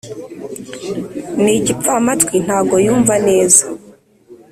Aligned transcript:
ni 1.41 1.51
igipfamatwi 1.59 2.35
ntago 2.45 2.75
yumva 2.85 3.15
neza. 3.27 3.63